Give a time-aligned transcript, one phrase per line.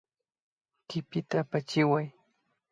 [0.87, 2.05] Kipita apachiway